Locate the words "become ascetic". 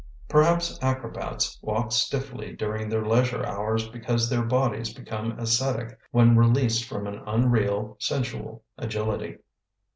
4.91-5.95